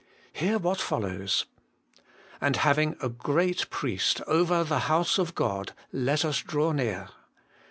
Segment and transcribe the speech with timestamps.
[0.33, 1.45] Hear what follows:'
[2.41, 7.09] And having a Great Priest over the House of God, let us draw near.'